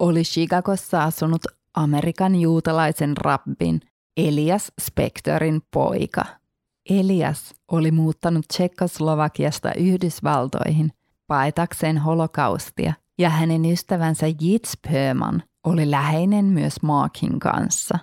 oli 0.00 0.22
Chicagossa 0.22 1.04
asunut 1.04 1.42
Amerikan 1.74 2.34
juutalaisen 2.34 3.16
rabbin 3.16 3.80
Elias 4.16 4.72
Spectorin 4.80 5.60
poika. 5.70 6.24
Elias 6.90 7.54
oli 7.72 7.90
muuttanut 7.90 8.48
Tsekkoslovakiasta 8.48 9.74
Yhdysvaltoihin 9.74 10.92
paetakseen 11.26 11.98
holokaustia 11.98 12.92
ja 13.18 13.30
hänen 13.30 13.64
ystävänsä 13.64 14.26
Jits 14.40 14.78
Pöman 14.88 15.42
oli 15.64 15.90
läheinen 15.90 16.44
myös 16.44 16.82
Markin 16.82 17.38
kanssa. 17.40 17.98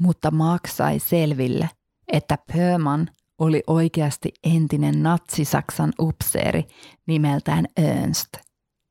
Mutta 0.00 0.30
Mark 0.30 0.66
sai 0.66 0.98
selville, 0.98 1.70
että 2.12 2.38
Pöman 2.52 3.08
oli 3.38 3.62
oikeasti 3.66 4.32
entinen 4.44 5.02
natsisaksan 5.02 5.92
upseeri 6.00 6.64
nimeltään 7.06 7.66
Ernst. 7.76 8.28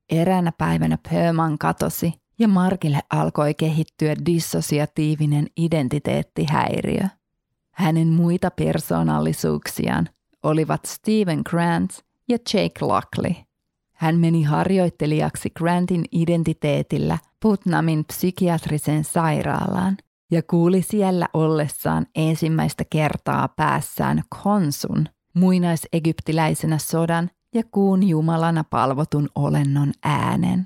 Eräänä 0.10 0.52
päivänä 0.58 0.98
Pöman 1.10 1.58
katosi 1.58 2.21
ja 2.42 2.48
Markille 2.48 3.00
alkoi 3.10 3.54
kehittyä 3.54 4.16
dissosiatiivinen 4.26 5.48
identiteettihäiriö. 5.58 7.08
Hänen 7.72 8.08
muita 8.08 8.52
persoonallisuuksiaan 8.52 10.10
olivat 10.44 10.86
Stephen 10.86 11.42
Grant 11.50 11.92
ja 12.30 12.38
Jake 12.54 12.86
Lockley. 12.86 13.34
Hän 13.94 14.20
meni 14.20 14.44
harjoittelijaksi 14.44 15.50
Grantin 15.50 16.06
identiteetillä 16.12 17.18
Putnamin 17.40 18.06
psykiatriseen 18.06 19.04
sairaalaan 19.04 19.98
ja 20.32 20.44
kuuli 20.44 20.82
siellä 20.82 21.28
ollessaan 21.34 22.06
ensimmäistä 22.16 22.84
kertaa 22.90 23.48
päässään 23.48 24.22
konsun, 24.44 25.06
muinaisegyptiläisenä 25.34 26.78
sodan 26.78 27.30
ja 27.56 27.64
kuun 27.72 28.04
jumalana 28.04 28.64
palvotun 28.64 29.30
olennon 29.36 29.92
äänen. 30.04 30.66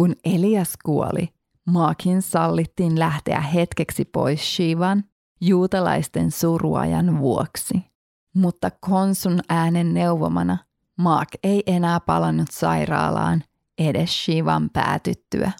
Kun 0.00 0.14
Elias 0.24 0.72
kuoli, 0.84 1.28
Maakin 1.66 2.22
sallittiin 2.22 2.98
lähteä 2.98 3.40
hetkeksi 3.40 4.04
pois 4.04 4.56
Shivan 4.56 5.04
juutalaisten 5.40 6.30
suruajan 6.30 7.18
vuoksi. 7.18 7.74
Mutta 8.34 8.70
konsun 8.80 9.40
äänen 9.48 9.94
neuvomana 9.94 10.58
Maak 10.98 11.28
ei 11.42 11.62
enää 11.66 12.00
palannut 12.00 12.50
sairaalaan 12.50 13.42
edes 13.78 14.24
Shivan 14.24 14.70
päätyttyä. 14.72 15.52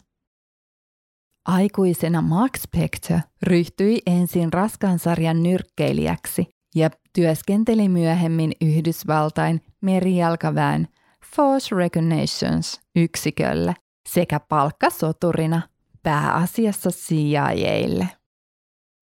Aikuisena 1.46 2.22
Max 2.22 2.60
Spector 2.60 3.20
ryhtyi 3.42 3.98
ensin 4.06 4.52
raskaan 4.52 4.98
sarjan 4.98 5.42
nyrkkeilijäksi 5.42 6.46
ja 6.74 6.90
työskenteli 7.12 7.88
myöhemmin 7.88 8.52
Yhdysvaltain 8.60 9.60
merijalkaväen 9.80 10.88
Force 11.36 11.76
Recognitions 11.76 12.80
yksiköllä 12.96 13.74
sekä 14.08 14.40
palkkasoturina 14.40 15.62
pääasiassa 16.02 16.90
CIAlle. 16.90 18.08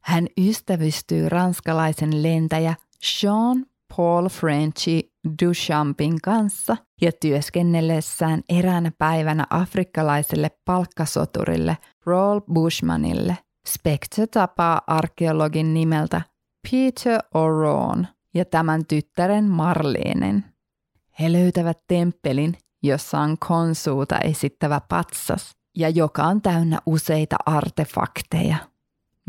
Hän 0.02 0.26
ystävystyy 0.40 1.28
ranskalaisen 1.28 2.22
lentäjä 2.22 2.74
Jean 3.22 3.66
Paul 3.96 4.28
Frenchy 4.28 5.00
Duchampin 5.42 6.20
kanssa 6.24 6.76
ja 7.00 7.12
työskennellessään 7.12 8.42
eräänä 8.48 8.92
päivänä 8.98 9.46
afrikkalaiselle 9.50 10.50
palkkasoturille 10.64 11.76
Roll 12.06 12.40
Bushmanille. 12.40 13.38
Spectre 13.68 14.26
tapaa 14.26 14.80
arkeologin 14.86 15.74
nimeltä 15.74 16.22
Peter 16.70 17.20
O'Roon 17.20 18.06
ja 18.34 18.44
tämän 18.44 18.86
tyttären 18.86 19.44
Marlenen. 19.44 20.44
He 21.20 21.32
löytävät 21.32 21.78
temppelin, 21.88 22.58
jossa 22.82 23.20
on 23.20 23.38
konsuuta 23.48 24.18
esittävä 24.18 24.80
patsas 24.88 25.56
ja 25.76 25.88
joka 25.88 26.24
on 26.24 26.42
täynnä 26.42 26.78
useita 26.86 27.36
artefakteja. 27.46 28.56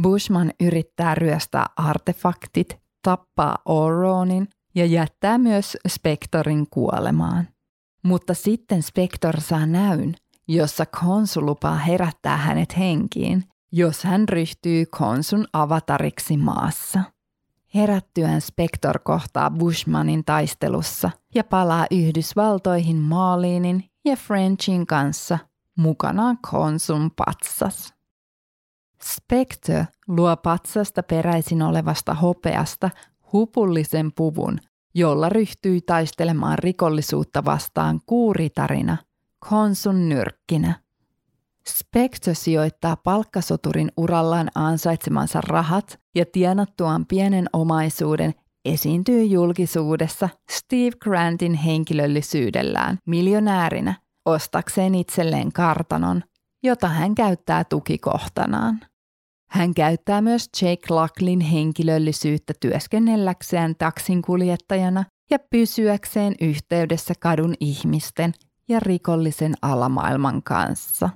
Bushman 0.01 0.51
yrittää 0.59 1.15
ryöstää 1.15 1.65
artefaktit, 1.75 2.77
tappaa 3.01 3.57
Oronin 3.65 4.47
ja 4.75 4.85
jättää 4.85 5.37
myös 5.37 5.77
Spektorin 5.87 6.67
kuolemaan. 6.69 7.47
Mutta 8.03 8.33
sitten 8.33 8.83
Spektor 8.83 9.41
saa 9.41 9.65
näyn, 9.65 10.15
jossa 10.47 10.85
konsu 10.85 11.45
lupaa 11.45 11.75
herättää 11.75 12.37
hänet 12.37 12.77
henkiin, 12.77 13.43
jos 13.71 14.03
hän 14.03 14.29
ryhtyy 14.29 14.85
konsun 14.85 15.47
avatariksi 15.53 16.37
maassa. 16.37 16.99
Herättyään 17.75 18.41
Spektor 18.41 18.99
kohtaa 19.03 19.51
Bushmanin 19.51 20.25
taistelussa 20.25 21.11
ja 21.35 21.43
palaa 21.43 21.85
Yhdysvaltoihin 21.91 22.97
Maaliinin 22.97 23.89
ja 24.05 24.15
Frenchin 24.15 24.87
kanssa 24.87 25.39
mukanaan 25.77 26.37
konsun 26.51 27.11
patsas. 27.11 27.93
Spectre 29.03 29.87
luo 30.07 30.37
patsasta 30.37 31.03
peräisin 31.03 31.61
olevasta 31.61 32.13
hopeasta 32.13 32.89
hupullisen 33.33 34.11
puvun, 34.15 34.59
jolla 34.95 35.29
ryhtyi 35.29 35.81
taistelemaan 35.81 36.59
rikollisuutta 36.59 37.45
vastaan 37.45 37.99
kuuritarina, 38.05 38.97
konsun 39.49 40.09
nyrkkinä. 40.09 40.88
Spectre 41.67 42.33
sijoittaa 42.33 42.95
palkkasoturin 42.95 43.91
urallaan 43.97 44.49
ansaitsemansa 44.55 45.41
rahat 45.41 45.99
ja 46.15 46.25
tienattuaan 46.25 47.05
pienen 47.05 47.49
omaisuuden 47.53 48.33
esiintyy 48.65 49.23
julkisuudessa 49.23 50.29
Steve 50.51 50.97
Grantin 51.01 51.53
henkilöllisyydellään 51.53 52.97
miljonäärinä 53.05 53.95
ostakseen 54.25 54.95
itselleen 54.95 55.53
kartanon, 55.53 56.23
jota 56.63 56.87
hän 56.87 57.15
käyttää 57.15 57.63
tukikohtanaan. 57.63 58.79
Hän 59.51 59.73
käyttää 59.73 60.21
myös 60.21 60.49
Jake 60.61 60.85
Lacklin 60.89 61.39
henkilöllisyyttä 61.39 62.53
työskennelläkseen 62.59 63.75
taksinkuljettajana 63.75 65.03
ja 65.31 65.39
pysyäkseen 65.49 66.35
yhteydessä 66.41 67.13
kadun 67.19 67.55
ihmisten 67.59 68.33
ja 68.67 68.79
rikollisen 68.79 69.53
alamaailman 69.61 70.43
kanssa. 70.43 71.09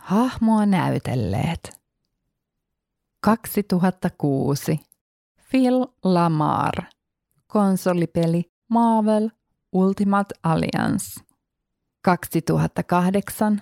Hahmoa 0.00 0.66
näytelleet. 0.66 1.80
2006. 3.26 4.80
Phil 5.50 5.86
Lamar. 6.04 6.84
Konsolipeli 7.46 8.44
Marvel 8.68 9.30
Ultimate 9.72 10.34
Alliance. 10.42 11.20
2008. 12.30 13.58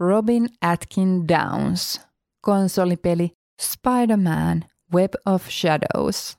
Robin 0.00 0.48
Atkin 0.60 1.28
Downs. 1.28 2.00
Konsolipeli 2.40 3.30
Spider-Man 3.60 4.64
Web 4.94 5.12
of 5.26 5.48
Shadows. 5.48 6.38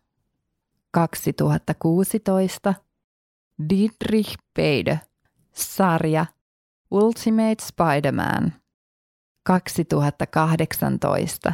2016. 0.94 2.75
Dietrich 3.69 4.35
Beide. 4.56 5.00
Sarja 5.53 6.25
Ultimate 6.91 7.61
Spider-Man. 7.61 8.64
2018 9.45 11.53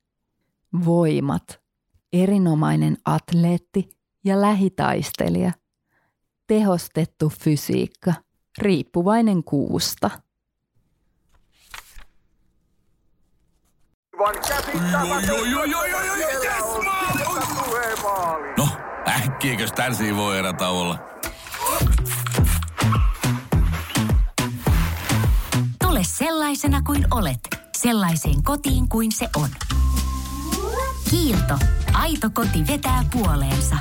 Voimat. 0.86 1.62
Erinomainen 2.14 2.98
atleetti 3.06 4.01
ja 4.24 4.42
lähitaistelija. 4.42 5.52
Tehostettu 6.48 7.30
fysiikka. 7.30 8.14
Riippuvainen 8.58 9.44
kuusta. 9.44 10.10
No, 18.58 18.68
äkkiäkös 19.08 19.72
tän 19.72 19.94
voi 20.16 20.38
erä 20.38 20.54
olla? 20.70 21.00
Tule 25.84 26.04
sellaisena 26.04 26.82
kuin 26.82 27.06
olet, 27.12 27.40
sellaiseen 27.78 28.44
kotiin 28.44 28.90
kuin 28.90 29.12
se 29.12 29.30
on. 29.36 29.50
Kiilto. 31.10 31.58
Aito 31.94 32.30
koti 32.34 32.68
vetää 32.68 33.04
puoleensa. 33.12 33.78